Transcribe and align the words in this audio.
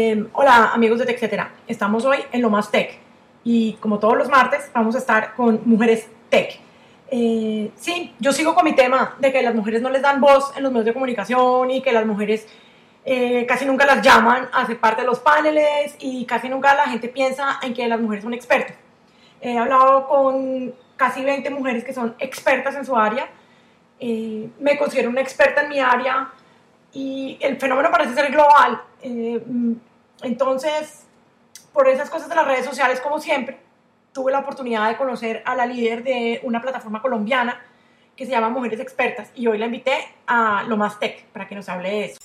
Eh, 0.00 0.28
hola 0.32 0.70
amigos 0.74 1.00
de 1.00 1.06
TechCetera, 1.06 1.50
estamos 1.66 2.04
hoy 2.04 2.18
en 2.30 2.40
Lo 2.40 2.50
Más 2.50 2.70
Tech 2.70 3.00
y 3.42 3.72
como 3.80 3.98
todos 3.98 4.16
los 4.16 4.28
martes 4.28 4.70
vamos 4.72 4.94
a 4.94 4.98
estar 4.98 5.34
con 5.34 5.60
Mujeres 5.64 6.08
Tech. 6.30 6.60
Eh, 7.10 7.72
sí, 7.74 8.14
yo 8.20 8.32
sigo 8.32 8.54
con 8.54 8.64
mi 8.64 8.76
tema 8.76 9.16
de 9.18 9.32
que 9.32 9.42
las 9.42 9.56
mujeres 9.56 9.82
no 9.82 9.90
les 9.90 10.00
dan 10.00 10.20
voz 10.20 10.56
en 10.56 10.62
los 10.62 10.70
medios 10.70 10.84
de 10.84 10.92
comunicación 10.92 11.72
y 11.72 11.82
que 11.82 11.90
las 11.90 12.06
mujeres 12.06 12.46
eh, 13.04 13.44
casi 13.48 13.64
nunca 13.64 13.86
las 13.86 14.00
llaman 14.00 14.48
a 14.52 14.64
ser 14.66 14.78
parte 14.78 15.00
de 15.00 15.08
los 15.08 15.18
paneles 15.18 15.96
y 15.98 16.24
casi 16.26 16.48
nunca 16.48 16.76
la 16.76 16.84
gente 16.84 17.08
piensa 17.08 17.58
en 17.60 17.74
que 17.74 17.88
las 17.88 18.00
mujeres 18.00 18.22
son 18.22 18.34
expertas. 18.34 18.76
He 19.40 19.58
hablado 19.58 20.06
con 20.06 20.72
casi 20.94 21.24
20 21.24 21.50
mujeres 21.50 21.82
que 21.82 21.92
son 21.92 22.14
expertas 22.20 22.76
en 22.76 22.84
su 22.84 22.96
área. 22.96 23.28
Eh, 23.98 24.48
me 24.60 24.78
considero 24.78 25.10
una 25.10 25.22
experta 25.22 25.62
en 25.62 25.70
mi 25.70 25.80
área 25.80 26.30
y 26.92 27.36
el 27.40 27.56
fenómeno 27.56 27.90
parece 27.90 28.14
ser 28.14 28.30
global. 28.30 28.80
Eh, 29.02 29.40
entonces, 30.22 31.04
por 31.72 31.88
esas 31.88 32.10
cosas 32.10 32.28
de 32.28 32.34
las 32.34 32.46
redes 32.46 32.66
sociales, 32.66 33.00
como 33.00 33.20
siempre, 33.20 33.58
tuve 34.12 34.32
la 34.32 34.40
oportunidad 34.40 34.88
de 34.88 34.96
conocer 34.96 35.42
a 35.46 35.54
la 35.54 35.66
líder 35.66 36.02
de 36.02 36.40
una 36.42 36.60
plataforma 36.60 37.00
colombiana 37.00 37.60
que 38.16 38.24
se 38.24 38.32
llama 38.32 38.48
Mujeres 38.48 38.80
Expertas 38.80 39.30
y 39.34 39.46
hoy 39.46 39.58
la 39.58 39.66
invité 39.66 39.96
a 40.26 40.64
Lo 40.66 40.76
Más 40.76 40.98
Tech 40.98 41.26
para 41.26 41.46
que 41.46 41.54
nos 41.54 41.68
hable 41.68 41.88
de 41.88 42.04
eso. 42.06 42.18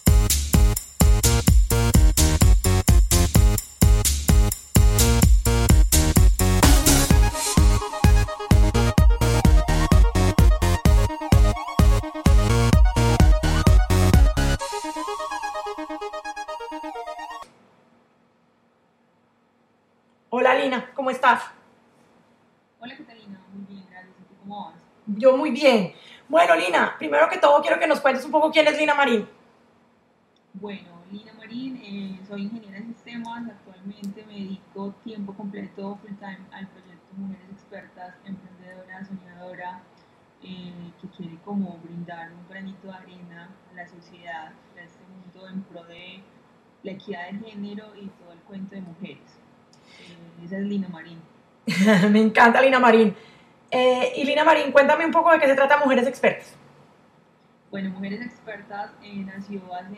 Estás? 21.23 21.53
Hola 22.81 22.97
Catalina, 22.97 23.39
muy 23.53 23.65
bien, 23.65 23.85
gracias. 23.89 24.13
¿Y 24.19 24.23
tú 24.23 24.35
cómo 24.41 24.65
vas? 24.65 24.83
Yo 25.05 25.37
muy 25.37 25.51
bien. 25.51 25.93
Bueno, 26.27 26.53
Lina, 26.55 26.95
primero 26.97 27.29
que 27.29 27.37
todo 27.37 27.61
quiero 27.61 27.79
que 27.79 27.87
nos 27.87 28.01
cuentes 28.01 28.25
un 28.25 28.31
poco 28.31 28.51
quién 28.51 28.67
es 28.67 28.77
Lina 28.77 28.93
Marín. 28.93 29.25
Bueno, 30.53 30.89
Lina 31.09 31.31
Marín, 31.33 31.77
eh, 31.81 32.19
soy 32.27 32.41
ingeniera 32.41 32.77
en 32.77 32.87
sistemas. 32.87 33.47
Actualmente 33.47 34.25
me 34.25 34.33
dedico 34.33 34.93
tiempo 35.05 35.33
completo, 35.33 35.97
full 36.01 36.13
time, 36.15 36.41
al 36.51 36.67
proyecto 36.67 37.15
Mujeres 37.15 37.49
Expertas, 37.53 38.15
Emprendedora, 38.25 39.05
Soñadora, 39.05 39.81
eh, 40.41 40.91
que 41.01 41.07
quiere 41.07 41.37
como 41.45 41.77
brindar 41.77 42.33
un 42.33 42.49
granito 42.49 42.87
de 42.87 42.95
arena 42.95 43.49
a 43.71 43.73
la 43.73 43.87
sociedad, 43.87 44.51
a 44.75 44.81
este 44.81 45.05
mundo 45.05 45.47
en 45.47 45.61
pro 45.63 45.85
de 45.85 46.21
la 46.83 46.91
equidad 46.91 47.31
de 47.31 47.49
género 47.49 47.95
y 47.95 48.07
todo 48.07 48.33
el 48.33 48.39
cuento 48.39 48.75
de 48.75 48.81
mujeres. 48.81 49.42
Es 50.53 50.65
Lina 50.65 50.87
Marín. 50.89 51.19
Me 52.11 52.21
encanta 52.21 52.61
Lina 52.61 52.79
Marín. 52.79 53.15
Eh, 53.71 54.13
y 54.17 54.23
Lina 54.23 54.43
Marín, 54.43 54.71
cuéntame 54.71 55.05
un 55.05 55.11
poco 55.11 55.31
de 55.31 55.39
qué 55.39 55.47
se 55.47 55.55
trata 55.55 55.77
Mujeres 55.77 56.05
Expertas. 56.05 56.55
Bueno, 57.71 57.89
Mujeres 57.89 58.21
Expertas 58.21 58.91
eh, 59.01 59.15
nació 59.25 59.61
hace 59.73 59.97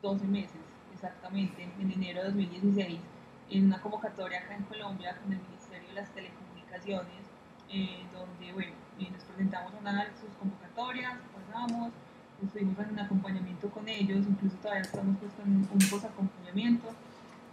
12 0.00 0.24
meses, 0.26 0.62
exactamente, 0.94 1.68
en 1.78 1.92
enero 1.92 2.20
de 2.20 2.28
2016, 2.28 3.00
en 3.50 3.66
una 3.66 3.82
convocatoria 3.82 4.40
acá 4.40 4.54
en 4.54 4.62
Colombia 4.62 5.14
con 5.22 5.30
el 5.30 5.40
Ministerio 5.40 5.88
de 5.88 5.94
las 5.94 6.08
Telecomunicaciones, 6.14 7.24
eh, 7.68 8.06
donde, 8.14 8.52
bueno, 8.54 8.72
eh, 8.98 9.10
nos 9.10 9.24
presentamos 9.24 9.74
a 9.74 9.78
una 9.78 10.04
de 10.04 10.10
sus 10.12 10.30
convocatorias, 10.40 11.18
pasamos, 11.36 11.92
estuvimos 12.42 12.78
en 12.78 12.90
un 12.92 13.00
acompañamiento 13.00 13.68
con 13.68 13.86
ellos, 13.86 14.24
incluso 14.26 14.56
todavía 14.56 14.82
estamos 14.82 15.18
puestos 15.18 15.44
en 15.44 15.68
un 15.70 15.90
post-acompañamiento, 15.90 16.88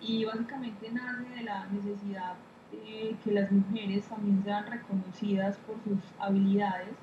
y 0.02 0.26
básicamente 0.26 0.92
nace 0.92 1.30
de 1.30 1.44
la 1.44 1.66
necesidad 1.68 2.34
de 2.72 3.16
que 3.24 3.32
las 3.32 3.52
mujeres 3.52 4.06
también 4.06 4.44
sean 4.44 4.66
reconocidas 4.66 5.58
por 5.58 5.76
sus 5.84 6.00
habilidades, 6.20 6.96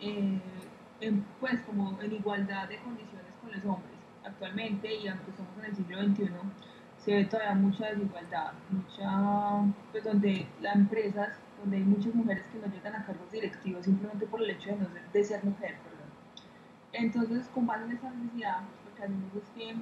eh, 0.00 0.40
en, 1.00 1.24
pues 1.38 1.60
como 1.60 2.00
en 2.00 2.12
igualdad 2.12 2.68
de 2.68 2.78
condiciones 2.78 3.32
con 3.40 3.52
los 3.52 3.64
hombres. 3.64 3.98
Actualmente, 4.24 4.94
y 4.94 5.08
aunque 5.08 5.30
estamos 5.30 5.58
en 5.58 5.64
el 5.64 5.76
siglo 5.76 6.02
XXI, 6.02 6.30
se 6.98 7.14
ve 7.14 7.24
todavía 7.24 7.54
mucha 7.54 7.86
desigualdad, 7.86 8.52
mucha, 8.70 9.74
pues 9.90 10.04
donde 10.04 10.46
las 10.60 10.76
empresas, 10.76 11.38
donde 11.60 11.78
hay 11.78 11.82
muchas 11.82 12.14
mujeres 12.14 12.44
que 12.52 12.58
no 12.58 12.72
llegan 12.72 12.94
a 12.94 13.04
cargos 13.04 13.30
directivos 13.32 13.84
simplemente 13.84 14.26
por 14.26 14.42
el 14.42 14.50
hecho 14.50 14.70
de, 14.70 14.76
no 14.76 15.24
ser, 15.24 15.44
mujer. 15.44 15.76
Entonces, 16.92 17.48
con 17.54 17.66
base 17.66 17.84
en 17.84 17.92
esa 17.92 18.10
necesidad, 18.10 18.60
lo 18.60 18.94
que 18.94 19.02
hacemos 19.02 19.34
es 19.34 19.48
que 19.50 19.76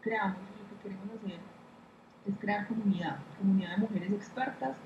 creamos 0.00 0.38
lo 0.38 0.68
que 0.68 0.82
queremos 0.82 1.08
hacer 1.16 1.57
es 2.28 2.38
crear 2.38 2.66
comunidad, 2.66 3.16
comunidad 3.38 3.70
de 3.70 3.76
mujeres 3.78 4.12
expertas 4.12 4.76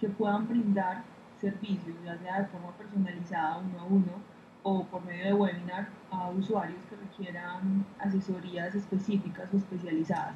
que 0.00 0.08
puedan 0.08 0.48
brindar 0.48 1.02
servicios, 1.40 1.96
ya 2.04 2.16
sea 2.18 2.40
de 2.40 2.46
forma 2.46 2.72
personalizada, 2.72 3.58
uno 3.58 3.80
a 3.80 3.84
uno, 3.84 4.12
o 4.62 4.84
por 4.84 5.04
medio 5.04 5.24
de 5.24 5.32
webinar 5.32 5.88
a 6.10 6.30
usuarios 6.30 6.78
que 6.88 6.96
requieran 6.96 7.84
asesorías 7.98 8.74
específicas 8.74 9.48
o 9.52 9.56
especializadas. 9.56 10.34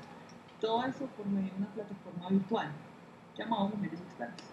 Todo 0.60 0.84
eso 0.84 1.06
por 1.16 1.26
medio 1.26 1.50
de 1.52 1.58
una 1.58 1.66
plataforma 1.68 2.28
virtual 2.30 2.68
llamada 3.38 3.64
Mujeres 3.64 4.00
Expertas. 4.00 4.46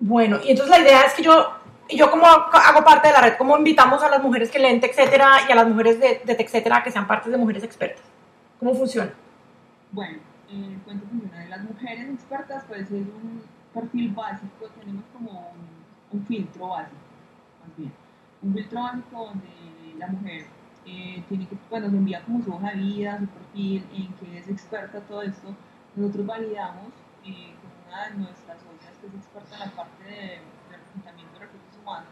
Bueno, 0.00 0.38
y 0.44 0.50
entonces 0.50 0.76
la 0.76 0.82
idea 0.84 1.02
es 1.02 1.14
que 1.14 1.22
yo, 1.22 1.50
yo 1.88 2.10
como 2.10 2.26
hago 2.26 2.84
parte 2.84 3.08
de 3.08 3.14
la 3.14 3.20
red, 3.20 3.36
como 3.36 3.56
invitamos 3.56 4.02
a 4.02 4.08
las 4.10 4.22
mujeres 4.22 4.50
que 4.50 4.58
leen 4.58 4.82
etcétera 4.82 5.40
y 5.48 5.52
a 5.52 5.54
las 5.54 5.68
mujeres 5.68 6.00
de, 6.00 6.20
de 6.24 6.32
etcétera 6.32 6.82
que 6.82 6.90
sean 6.90 7.06
partes 7.06 7.30
de 7.30 7.38
Mujeres 7.38 7.62
Expertas. 7.62 8.02
¿Cómo 8.58 8.74
funciona? 8.74 9.12
Bueno, 9.94 10.18
el 10.50 10.76
cuento 10.80 11.06
funciona 11.06 11.38
de 11.38 11.48
las 11.50 11.62
mujeres 11.62 12.08
expertas, 12.08 12.64
pues 12.66 12.90
es 12.90 13.06
un 13.06 13.42
perfil 13.72 14.12
básico, 14.12 14.66
tenemos 14.80 15.04
como 15.12 15.52
un, 16.10 16.26
filtro 16.26 16.66
básico, 16.66 16.98
más 17.60 17.76
bien. 17.76 17.92
Un 18.42 18.54
filtro 18.54 18.82
básico 18.82 19.26
donde 19.26 19.94
la 19.96 20.08
mujer 20.08 20.46
eh, 20.84 21.22
tiene 21.28 21.46
que, 21.46 21.56
bueno, 21.70 21.86
nos 21.86 21.94
envía 21.94 22.24
como 22.24 22.42
su 22.42 22.52
hoja 22.52 22.70
de 22.70 22.76
vida, 22.78 23.20
su 23.20 23.26
perfil, 23.28 23.86
en 23.94 24.12
que 24.14 24.38
es 24.38 24.48
experta 24.48 24.98
todo 24.98 25.22
esto. 25.22 25.54
Nosotros 25.94 26.26
validamos 26.26 26.92
eh, 27.24 27.54
con 27.62 27.70
una 27.86 28.08
de 28.08 28.14
nuestras 28.16 28.58
socias 28.62 28.98
que 29.00 29.06
es 29.06 29.14
experta 29.14 29.54
en 29.54 29.60
la 29.60 29.76
parte 29.76 30.02
de, 30.02 30.10
de 30.10 30.76
reclutamiento 30.76 31.34
de 31.34 31.38
recursos 31.38 31.78
humanos, 31.80 32.10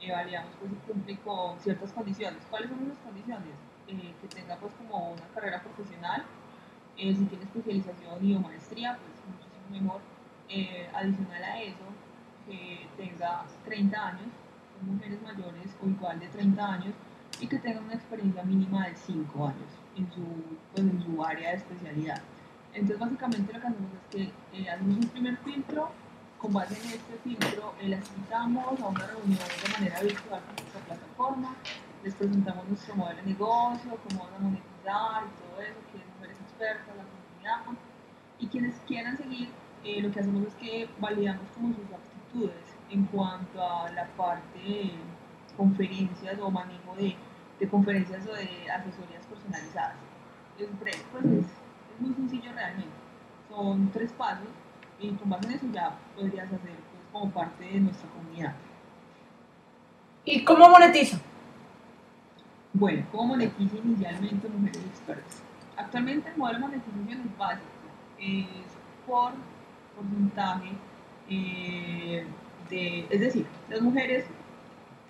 eh, 0.00 0.12
validamos 0.12 0.52
pues 0.60 0.70
si 0.70 0.76
cumple 0.86 1.18
con 1.18 1.58
ciertas 1.58 1.92
condiciones. 1.92 2.46
¿Cuáles 2.48 2.70
son 2.70 2.80
esas 2.84 2.98
condiciones? 2.98 3.54
Eh, 3.88 4.14
que 4.20 4.28
tenga 4.28 4.54
pues 4.56 4.72
como 4.74 5.12
una 5.12 5.26
carrera 5.34 5.62
profesional, 5.62 6.22
eh, 6.98 7.14
si 7.14 7.24
tiene 7.26 7.44
especialización 7.44 8.24
y 8.24 8.34
o 8.34 8.40
maestría, 8.40 8.98
pues 8.98 9.14
muchísimo 9.26 9.86
mejor. 9.86 10.00
Eh, 10.50 10.88
adicional 10.94 11.42
a 11.42 11.62
eso, 11.62 11.84
que 12.46 12.88
tenga 12.96 13.44
30 13.66 14.06
años, 14.06 14.28
son 14.78 14.94
mujeres 14.94 15.20
mayores 15.22 15.76
o 15.82 15.86
igual 15.86 16.18
de 16.18 16.28
30 16.28 16.72
años, 16.72 16.94
y 17.40 17.46
que 17.46 17.58
tenga 17.58 17.80
una 17.80 17.94
experiencia 17.94 18.42
mínima 18.44 18.88
de 18.88 18.96
5 18.96 19.46
años 19.46 19.70
en 19.96 20.10
su, 20.10 20.24
pues, 20.72 20.86
en 20.86 21.02
su 21.04 21.22
área 21.22 21.50
de 21.50 21.56
especialidad. 21.56 22.22
Entonces, 22.72 22.98
básicamente 22.98 23.52
lo 23.52 23.60
que 23.60 23.66
hacemos 23.66 23.90
es 23.92 24.16
que 24.16 24.58
eh, 24.58 24.70
hacemos 24.70 24.96
un 24.96 25.08
primer 25.08 25.36
filtro, 25.38 25.90
con 26.38 26.52
base 26.52 26.74
en 26.74 26.92
este 26.92 27.18
filtro 27.24 27.74
eh, 27.80 27.88
las 27.88 28.08
invitamos 28.10 28.80
a 28.80 28.86
una 28.86 29.06
reunión 29.06 29.38
de 29.38 29.72
manera 29.72 30.00
virtual 30.00 30.40
con 30.40 30.54
nuestra 30.54 30.80
plataforma, 30.86 31.56
les 32.04 32.14
presentamos 32.14 32.68
nuestro 32.68 32.94
modelo 32.94 33.20
de 33.20 33.26
negocio, 33.26 33.98
cómo 34.08 34.24
van 34.24 34.34
a 34.34 34.38
monetizar 34.38 35.24
y 35.26 35.30
todo 35.42 35.60
eso, 35.60 35.80
que 35.92 35.98
es 35.98 36.27
mujeres 36.58 36.76
expertas, 36.76 36.96
la 36.96 37.04
comunidad. 37.04 37.82
Y 38.38 38.46
quienes 38.46 38.74
quieran 38.86 39.16
seguir, 39.16 39.48
eh, 39.84 40.02
lo 40.02 40.12
que 40.12 40.20
hacemos 40.20 40.46
es 40.46 40.54
que 40.54 40.88
validamos 41.00 41.48
como 41.54 41.74
sus 41.74 41.84
aptitudes 41.92 42.76
en 42.90 43.04
cuanto 43.06 43.62
a 43.62 43.90
la 43.90 44.06
parte 44.16 44.58
de 44.58 44.92
conferencias 45.56 46.38
o 46.40 46.50
manejo 46.50 46.94
de, 46.96 47.16
de 47.58 47.68
conferencias 47.68 48.26
o 48.26 48.32
de 48.32 48.70
asesorías 48.70 49.26
personalizadas. 49.26 49.96
Es 50.58 50.80
breve, 50.80 50.98
pues 51.12 51.24
es, 51.24 51.46
es 51.46 52.00
muy 52.00 52.14
sencillo 52.14 52.52
realmente. 52.52 52.94
Son 53.48 53.90
tres 53.92 54.12
pasos 54.12 54.48
y 55.00 55.10
con 55.12 55.30
base 55.30 55.46
en 55.46 55.54
eso 55.54 55.66
ya 55.72 55.96
podrías 56.16 56.46
hacer 56.46 56.60
pues, 56.60 57.02
como 57.12 57.30
parte 57.30 57.64
de 57.64 57.80
nuestra 57.80 58.08
comunidad. 58.10 58.54
¿Y 60.24 60.44
cómo 60.44 60.68
monetiza? 60.68 61.18
Bueno, 62.72 63.06
¿cómo 63.10 63.28
monetiza 63.28 63.76
inicialmente 63.76 64.48
Mujeres 64.48 64.84
Expertas? 64.84 65.47
Actualmente 65.78 66.28
el 66.30 66.36
modelo 66.36 66.58
de 66.58 66.66
monetización 66.66 67.20
es 67.20 67.38
básico, 67.38 67.68
es 68.18 68.46
por 69.06 69.32
porcentaje 69.96 70.72
eh, 71.30 72.26
de, 72.68 73.06
es 73.10 73.20
decir, 73.20 73.46
las 73.68 73.80
mujeres 73.80 74.26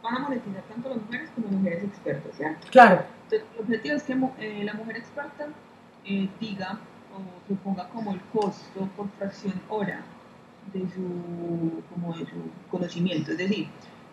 van 0.02 0.16
a 0.16 0.18
monetizar 0.20 0.62
tanto 0.62 0.88
las 0.90 0.98
mujeres 0.98 1.30
como 1.34 1.48
mujeres 1.48 1.84
expertas, 1.84 2.36
¿cierto? 2.36 2.66
Claro. 2.70 3.04
Entonces, 3.24 3.48
el 3.54 3.62
objetivo 3.62 3.96
es 3.96 4.02
que 4.04 4.12
eh, 4.38 4.64
la 4.64 4.74
mujer 4.74 4.96
experta 4.96 5.48
eh, 6.04 6.28
diga 6.40 6.78
o 7.14 7.48
se 7.48 7.54
ponga 7.54 7.88
como 7.88 8.12
el 8.12 8.20
costo 8.32 8.88
por 8.96 9.08
fracción 9.18 9.60
hora 9.68 10.02
de 10.72 10.80
su, 10.80 11.82
como 11.92 12.16
de 12.16 12.26
su 12.26 12.36
conocimiento. 12.70 13.32
Es 13.32 13.38
decir, 13.38 13.68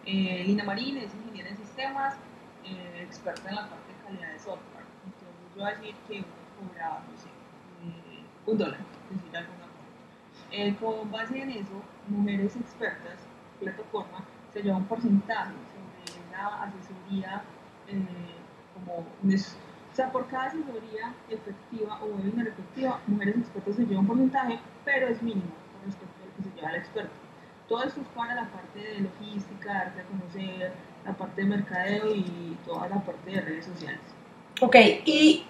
eh, 0.06 0.44
Lina 0.46 0.64
Marín 0.64 0.98
es 0.98 1.14
ingeniera 1.14 1.50
en 1.50 1.58
sistemas, 1.58 2.16
eh, 2.64 3.04
experta 3.04 3.50
en 3.50 3.56
la 3.56 3.70
parte 3.70 3.92
de 3.92 4.06
calidad 4.06 4.34
de 4.34 4.40
software. 4.40 4.86
Entonces 5.06 5.30
yo 5.56 5.62
voy 5.62 5.72
a 5.72 5.76
decir 5.76 5.96
que 6.08 6.24
no 6.62 7.18
sé, 7.18 7.30
eh, 7.84 8.24
un 8.46 8.58
dólar, 8.58 8.80
decir 9.10 9.38
alguna 9.38 9.66
cosa. 9.66 10.52
Eh, 10.52 10.76
con 10.80 11.12
base 11.12 11.42
en 11.42 11.50
eso, 11.52 11.82
mujeres 12.08 12.56
expertas, 12.56 13.20
plataforma, 13.60 14.24
se 14.54 14.62
lleva 14.62 14.78
un 14.78 14.86
porcentaje 14.86 15.52
sobre 15.52 16.32
la 16.32 16.64
asesoría 16.64 17.44
eh, 17.88 18.36
como 18.74 19.06
o 19.96 19.96
sea, 19.96 20.12
por 20.12 20.28
cada 20.28 20.48
asesoría 20.48 21.14
efectiva 21.30 22.00
o 22.02 22.08
webinar 22.08 22.48
efectiva, 22.48 23.00
mujeres 23.08 23.38
expertas 23.38 23.76
se 23.78 23.86
llevan 23.86 24.00
un 24.00 24.08
porcentaje, 24.08 24.60
pero 24.84 25.08
es 25.08 25.22
mínimo 25.22 25.54
con 25.72 25.86
respecto 25.86 26.16
a 26.22 26.36
que 26.36 26.44
se 26.44 26.56
lleva 26.56 26.70
el 26.72 26.76
experto. 26.76 27.14
Todo 27.70 27.84
esto 27.84 28.02
es 28.02 28.08
para 28.08 28.36
la 28.36 28.46
parte 28.50 28.78
de 28.78 29.00
logística, 29.00 29.74
darte 29.74 30.02
a 30.02 30.04
conocer, 30.04 30.74
la 31.06 31.14
parte 31.14 31.42
de 31.42 31.48
mercadeo 31.48 32.14
y 32.14 32.58
toda 32.66 32.90
la 32.90 33.00
parte 33.02 33.32
de 33.32 33.40
redes 33.40 33.66
sociales. 33.66 34.02
Ok, 34.62 34.76
¿y, 35.06 35.46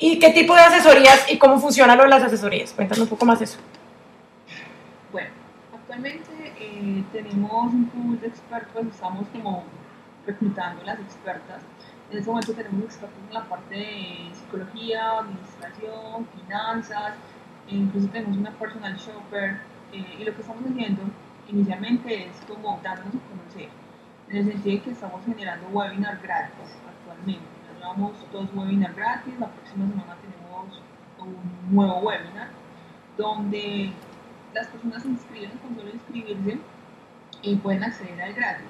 y 0.00 0.18
qué 0.18 0.30
tipo 0.30 0.54
de 0.54 0.62
asesorías 0.62 1.30
y 1.30 1.38
cómo 1.38 1.60
funcionan 1.60 1.98
las 2.08 2.22
asesorías? 2.22 2.72
Cuéntame 2.72 3.02
un 3.02 3.08
poco 3.08 3.26
más 3.26 3.40
eso. 3.42 3.58
Bueno, 5.12 5.28
actualmente 5.74 6.30
eh, 6.58 7.04
tenemos 7.12 7.72
un 7.72 7.86
pool 7.86 8.18
de 8.18 8.28
expertos, 8.28 8.86
estamos 8.86 9.28
como 9.28 9.64
reclutando 10.26 10.82
las 10.84 10.98
expertas. 11.00 11.62
En 12.10 12.18
este 12.18 12.30
momento 12.30 12.54
tenemos 12.54 12.84
expertos 12.84 13.18
en 13.28 13.34
la 13.34 13.44
parte 13.44 13.74
de 13.74 14.30
psicología, 14.32 15.18
administración, 15.18 16.26
finanzas, 16.34 17.12
e 17.68 17.74
incluso 17.76 18.08
tenemos 18.08 18.38
una 18.38 18.52
personal 18.52 18.96
shopper. 18.96 19.58
Eh, 19.92 20.16
y 20.18 20.24
lo 20.24 20.34
que 20.34 20.40
estamos 20.40 20.64
haciendo 20.64 21.02
inicialmente 21.46 22.26
es 22.26 22.36
como 22.48 22.80
darnos 22.82 23.08
a 23.08 23.18
conocer, 23.28 23.68
en 24.28 24.36
el 24.36 24.44
sentido 24.46 24.76
de 24.76 24.82
que 24.82 24.90
estamos 24.92 25.20
generando 25.26 25.68
webinars 25.68 26.22
gratis 26.22 26.78
actualmente. 26.88 27.59
Llevamos 27.80 28.12
dos 28.30 28.46
webinars 28.54 28.94
gratis, 28.94 29.32
la 29.40 29.48
próxima 29.48 29.88
semana 29.88 30.14
tenemos 30.20 30.82
un 31.18 31.74
nuevo 31.74 32.00
webinar 32.00 32.48
donde 33.16 33.90
las 34.52 34.66
personas 34.66 35.02
se 35.02 35.08
inscriben 35.08 35.52
con 35.62 35.74
solo 35.74 35.88
inscribirse 35.88 36.58
y 37.40 37.56
pueden 37.56 37.82
acceder 37.82 38.20
al 38.20 38.34
gratis. 38.34 38.66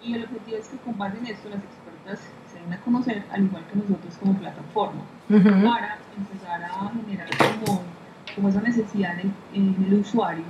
Y 0.00 0.14
el 0.14 0.24
objetivo 0.24 0.58
es 0.58 0.68
que 0.68 0.76
con 0.76 0.96
base 0.96 1.18
en 1.18 1.26
esto 1.26 1.48
las 1.48 1.58
expertas 1.58 2.20
se 2.52 2.60
den 2.60 2.72
a 2.72 2.76
conocer, 2.82 3.24
al 3.32 3.42
igual 3.42 3.64
que 3.66 3.76
nosotros 3.78 4.16
como 4.20 4.38
plataforma, 4.38 5.02
para 5.28 5.98
empezar 6.16 6.62
a 6.62 6.88
generar 6.90 7.28
como, 7.64 7.82
como 8.36 8.48
esa 8.48 8.60
necesidad 8.60 9.18
en 9.18 9.34
el, 9.88 9.94
usuario 9.94 10.44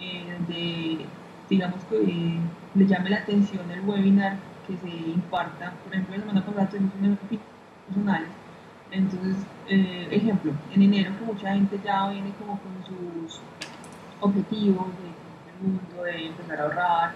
eh, 0.00 0.38
de, 0.48 1.06
digamos, 1.48 1.84
que 1.84 2.02
eh, 2.02 2.40
le 2.74 2.86
llame 2.86 3.10
la 3.10 3.18
atención 3.18 3.70
el 3.70 3.80
webinar 3.82 4.38
que 4.66 4.76
se 4.76 4.88
imparta. 4.88 5.72
Por 5.84 5.92
ejemplo, 5.92 6.16
la 6.16 6.20
semana 6.22 6.46
pasada 6.46 6.68
tuvimos 6.68 6.94
un 6.94 7.40
personales. 7.86 8.28
Entonces, 8.90 9.36
eh, 9.68 10.08
ejemplo, 10.10 10.52
en 10.72 10.82
enero 10.82 11.12
que 11.18 11.24
mucha 11.24 11.52
gente 11.52 11.80
ya 11.84 12.08
viene 12.08 12.32
como 12.38 12.58
con 12.60 12.84
sus 12.84 13.40
objetivos 14.20 14.86
de 14.86 15.24
el 15.54 15.66
mundo, 15.66 16.02
de 16.02 16.26
empezar 16.26 16.60
a 16.60 16.62
ahorrar, 16.64 17.12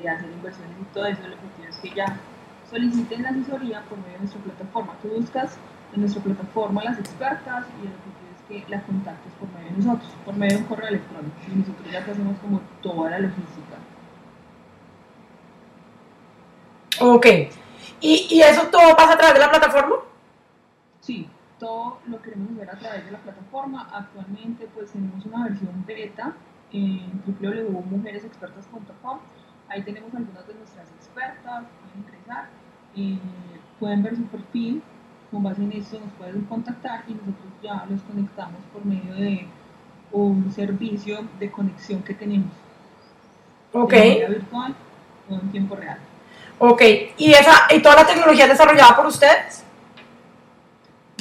de 0.00 0.08
hacer 0.08 0.30
inversiones 0.30 0.76
y 0.80 0.94
todo 0.94 1.06
eso, 1.06 1.24
el 1.24 1.32
objetivo 1.34 1.68
es 1.68 1.76
que 1.78 1.90
ya 1.94 2.18
soliciten 2.70 3.22
la 3.22 3.30
asesoría 3.30 3.82
por 3.82 3.98
medio 3.98 4.14
de 4.14 4.18
nuestra 4.20 4.40
plataforma. 4.42 4.94
Tú 5.02 5.08
buscas 5.08 5.58
en 5.94 6.00
nuestra 6.00 6.22
plataforma 6.22 6.84
las 6.84 6.98
expertas 6.98 7.66
y 7.82 7.86
el 7.86 7.92
objetivo 7.94 8.30
es 8.34 8.42
que 8.64 8.70
la 8.70 8.82
contactes 8.82 9.32
por 9.38 9.48
medio 9.52 9.70
de 9.70 9.84
nosotros, 9.84 10.10
por 10.24 10.36
medio 10.36 10.56
de 10.56 10.62
un 10.62 10.68
correo 10.68 10.88
electrónico. 10.88 11.36
Y 11.46 11.56
nosotros 11.56 11.90
ya 11.90 12.04
te 12.04 12.10
hacemos 12.10 12.38
como 12.38 12.60
toda 12.82 13.10
la 13.10 13.18
logística. 13.20 13.76
Ok. 17.00 17.26
¿Y, 18.00 18.26
¿Y 18.30 18.40
eso 18.42 18.68
todo 18.68 18.96
pasa 18.96 19.14
a 19.14 19.18
través 19.18 19.34
de 19.34 19.40
la 19.40 19.50
plataforma? 19.50 19.96
Sí, 21.00 21.28
todo 21.58 21.98
lo 22.06 22.20
queremos 22.20 22.56
ver 22.56 22.70
a 22.70 22.78
través 22.78 23.04
de 23.04 23.10
la 23.10 23.18
plataforma. 23.18 23.88
Actualmente 23.92 24.68
pues 24.74 24.90
tenemos 24.90 25.24
una 25.24 25.44
versión 25.44 25.84
beta 25.86 26.34
en 26.72 27.22
www.mujeresexpertas.com. 27.26 29.18
Ahí 29.68 29.82
tenemos 29.82 30.14
algunas 30.14 30.46
de 30.46 30.54
nuestras 30.54 30.88
expertas, 30.92 31.64
pueden 31.80 32.04
ingresar, 32.04 32.48
eh, 32.96 33.18
pueden 33.80 34.02
ver 34.02 34.16
su 34.16 34.24
perfil, 34.24 34.82
con 35.30 35.42
base 35.42 35.62
en 35.62 35.72
eso 35.72 35.98
nos 35.98 36.12
pueden 36.12 36.42
contactar 36.42 37.04
y 37.08 37.14
nosotros 37.14 37.52
ya 37.62 37.84
los 37.90 38.00
conectamos 38.02 38.60
por 38.72 38.84
medio 38.84 39.14
de 39.14 39.46
un 40.12 40.52
servicio 40.52 41.26
de 41.40 41.50
conexión 41.50 42.02
que 42.02 42.14
tenemos. 42.14 42.52
Ok. 43.72 43.92
De 43.92 44.26
virtual 44.28 44.74
o 45.28 45.34
en 45.34 45.50
tiempo 45.50 45.74
real. 45.74 45.98
Ok, 46.58 46.82
¿y, 47.18 47.32
esa, 47.32 47.66
¿y 47.70 47.80
toda 47.82 47.96
la 47.96 48.06
tecnología 48.06 48.44
es 48.44 48.50
desarrollada 48.50 48.96
por 48.96 49.06
ustedes? 49.06 49.62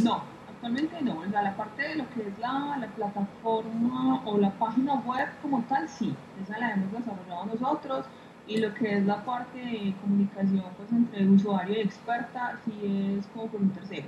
No, 0.01 0.23
actualmente 0.47 1.01
no. 1.01 1.19
O 1.19 1.29
sea, 1.29 1.41
la 1.41 1.57
parte 1.57 1.81
de 1.81 1.95
lo 1.95 2.09
que 2.11 2.21
es 2.21 2.39
la, 2.39 2.77
la, 2.79 2.87
plataforma 2.87 4.21
o 4.25 4.37
la 4.37 4.51
página 4.51 4.93
web 4.93 5.27
como 5.41 5.61
tal, 5.63 5.89
sí. 5.89 6.15
Esa 6.41 6.57
la 6.57 6.71
hemos 6.71 6.91
desarrollado 6.91 7.45
nosotros. 7.45 8.05
Y 8.47 8.57
lo 8.57 8.73
que 8.75 8.97
es 8.97 9.05
la 9.05 9.25
parte 9.25 9.57
de 9.57 9.93
comunicación 10.01 10.63
pues, 10.77 10.91
entre 10.91 11.27
usuario 11.27 11.79
y 11.79 11.81
experta, 11.81 12.57
sí 12.63 13.17
es 13.19 13.25
como 13.33 13.47
por 13.47 13.59
un 13.59 13.71
tercero. 13.71 14.07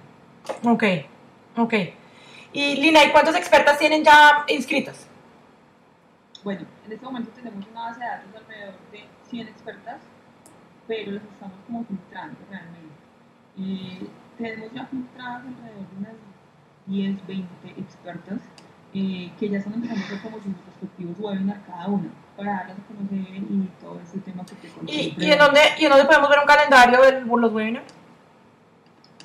Ok, 0.63 0.83
ok. 1.57 1.73
Y 2.53 2.75
Lina, 2.75 3.03
¿y 3.03 3.11
cuántas 3.11 3.35
expertas 3.35 3.77
tienen 3.79 4.03
ya 4.03 4.45
inscritas? 4.47 5.07
Bueno, 6.43 6.61
en 6.85 6.91
este 6.93 7.05
momento 7.05 7.31
tenemos 7.31 7.65
una 7.69 7.81
base 7.81 7.99
de 7.99 8.05
datos 8.05 8.31
de 8.31 8.37
alrededor 8.37 8.75
de 8.91 9.05
100 9.29 9.47
expertas 9.47 9.99
pero 10.87 11.11
los 11.11 11.23
estamos 11.23 11.57
como 11.65 11.85
filtrando 11.85 12.37
realmente. 12.49 12.95
Eh, 13.59 14.07
tenemos 14.37 14.71
ya 14.73 14.85
filtradas 14.85 15.43
alrededor 15.45 15.89
de 15.89 15.97
unas 15.97 16.13
10, 16.85 17.27
20 17.27 17.69
expertas 17.81 18.39
eh, 18.93 19.31
que 19.39 19.49
ya 19.49 19.57
están 19.57 19.73
empezando 19.73 20.21
como 20.23 20.37
sus 20.37 20.53
respectivos 20.65 21.19
webinars 21.19 21.59
cada 21.67 21.87
una 21.87 22.09
para 22.37 22.51
darlas 22.51 22.77
a 22.79 22.83
conocer 22.83 23.17
y 23.19 23.69
todo 23.81 23.99
ese 23.99 24.19
tema 24.19 24.45
que 24.45 24.55
te 24.55 24.69
conté. 24.69 24.93
¿Y, 24.93 25.15
¿y, 25.17 25.31
en 25.31 25.39
dónde, 25.39 25.59
¿Y 25.77 25.85
en 25.85 25.89
dónde 25.89 26.05
podemos 26.05 26.29
ver 26.29 26.39
un 26.39 26.45
calendario 26.45 27.01
de 27.01 27.21
los 27.21 27.53
webinars? 27.53 27.93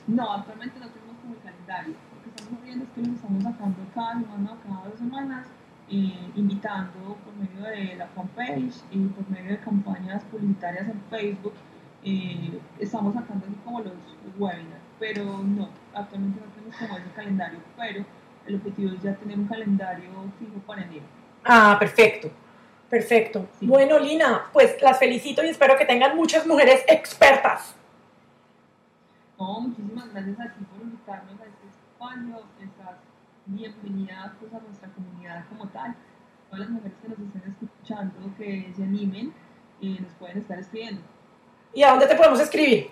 No, 0.06 0.32
actualmente 0.32 0.80
no 0.80 0.88
tenemos 0.88 1.16
como 1.22 1.34
el 1.34 1.40
calendario. 1.42 1.94
Lo 1.94 2.22
que 2.22 2.28
estamos 2.30 2.60
haciendo 2.60 2.84
es 2.84 2.90
que 2.90 3.00
los 3.02 3.14
estamos 3.16 3.42
sacando 3.42 3.78
cada 3.94 4.12
semana 4.12 4.52
o 4.52 4.68
cada 4.68 4.88
dos 4.88 4.98
semanas 4.98 5.46
eh, 5.94 6.30
invitando 6.36 7.18
por 7.22 7.34
medio 7.36 7.68
de 7.68 7.96
la 7.96 8.06
fanpage 8.06 8.82
y 8.90 8.98
por 9.08 9.28
medio 9.28 9.50
de 9.50 9.58
campañas 9.58 10.24
publicitarias 10.24 10.88
en 10.88 10.98
Facebook. 11.10 11.52
Eh, 12.02 12.58
estamos 12.78 13.12
sacando 13.12 13.44
así 13.44 13.54
como 13.62 13.80
los, 13.80 13.92
webinars, 14.38 14.80
pero 14.98 15.22
no, 15.42 15.68
actualmente 15.92 16.40
no 16.40 16.46
tenemos 16.52 16.76
como 16.76 16.96
ese 16.96 17.10
calendario, 17.14 17.58
pero 17.76 18.06
el 18.46 18.54
objetivo 18.54 18.94
es 18.94 19.02
ya 19.02 19.14
tener 19.16 19.38
un 19.38 19.46
calendario 19.46 20.08
fijo 20.38 20.58
para 20.66 20.82
enero. 20.82 21.04
Ah, 21.44 21.76
perfecto. 21.78 22.30
Perfecto. 22.88 23.46
Bueno, 23.60 23.98
Lina, 23.98 24.46
pues 24.50 24.80
las 24.80 24.98
felicito 24.98 25.44
y 25.44 25.48
espero 25.48 25.76
que 25.76 25.84
tengan 25.84 26.16
muchas 26.16 26.46
mujeres 26.46 26.82
expertas. 26.88 27.74
No, 29.38 29.60
muchísimas 29.60 30.10
gracias 30.10 30.40
a 30.40 30.44
ti 30.54 30.64
por 30.64 30.80
invitarnos 30.80 31.38
a 31.38 31.44
este 31.44 31.66
espacio. 31.66 32.40
Bienvenida 33.46 34.34
pues, 34.40 34.52
a 34.52 34.60
nuestra 34.60 34.88
comunidad 34.90 35.44
como 35.48 35.68
tal. 35.68 35.94
Todas 36.50 36.60
las 36.60 36.70
mujeres 36.70 36.98
que 37.00 37.08
nos 37.08 37.18
estén 37.18 37.56
escuchando, 37.60 38.34
que 38.36 38.72
se 38.74 38.82
animen, 38.82 39.32
y 39.82 39.98
nos 39.98 40.12
pueden 40.14 40.38
estar 40.38 40.58
escribiendo. 40.58 41.02
¿Y 41.74 41.82
a 41.82 41.90
dónde 41.90 42.06
te 42.06 42.14
podemos 42.14 42.40
escribir? 42.40 42.88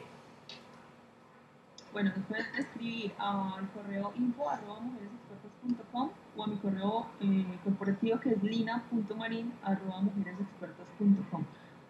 Bueno, 1.92 2.12
nos 2.16 2.26
pueden 2.26 2.47
escribir 2.57 3.12
al 3.19 3.69
correo 3.71 4.12
info 4.16 4.49
arroba 4.49 4.80
mujeresexpertas.com 4.80 6.11
o 6.37 6.45
a 6.45 6.47
mi 6.47 6.57
correo 6.57 7.07
eh, 7.21 7.59
corporativo 7.64 8.21
que 8.21 8.30
es 8.30 8.42
lina.marin 8.42 9.52
arroba 9.62 10.00
mujeresexpertas.com 10.02 11.45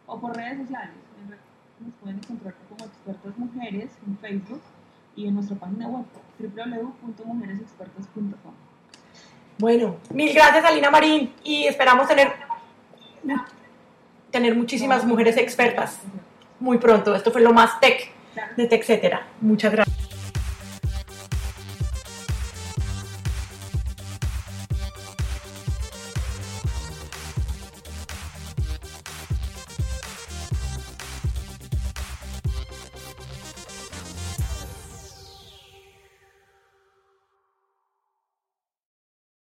o 0.07 0.21
por 0.21 0.37
redes 0.37 0.59
sociales. 0.59 0.97
Nos 1.81 1.95
pueden 1.95 2.19
encontrar 2.19 2.55
como 2.69 2.85
expertas 2.85 3.38
mujeres 3.38 3.99
en 4.07 4.19
Facebook 4.19 4.61
y 5.17 5.29
en 5.29 5.35
nuestra 5.35 5.57
página 5.57 5.88
web 5.88 6.05
www.mujeresexpertas.com. 6.40 8.54
Bueno, 9.59 9.97
mil 10.11 10.32
gracias 10.32 10.64
Alina 10.64 10.90
Marín 10.90 11.35
y 11.44 11.66
esperamos 11.66 12.09
tener, 12.09 12.32
tener 14.30 14.54
muchísimas 14.54 15.04
mujeres 15.04 15.37
expertas 15.37 15.99
muy 16.59 16.78
pronto. 16.78 17.14
Esto 17.14 17.30
fue 17.30 17.42
lo 17.42 17.52
más 17.52 17.78
tech 17.80 18.11
de 18.56 18.66
TechCetera. 18.66 19.26
Muchas 19.40 19.73
gracias. 19.73 20.00